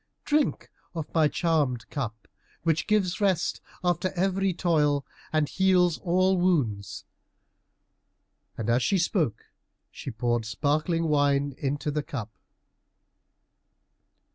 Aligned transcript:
drink 0.25 0.71
of 0.95 1.05
my 1.13 1.27
charmed 1.27 1.87
cup, 1.91 2.27
which 2.63 2.87
gives 2.87 3.21
rest 3.21 3.61
after 3.83 4.11
every 4.15 4.51
toil 4.51 5.05
and 5.31 5.47
heals 5.49 5.99
all 5.99 6.37
wounds;" 6.39 7.05
and 8.57 8.67
as 8.67 8.81
she 8.81 8.97
spoke 8.97 9.45
she 9.91 10.09
poured 10.09 10.43
sparkling 10.43 11.07
wine 11.07 11.53
into 11.55 11.91
the 11.91 12.01
cup. 12.01 12.31